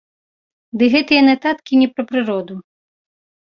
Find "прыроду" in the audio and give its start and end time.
2.13-2.59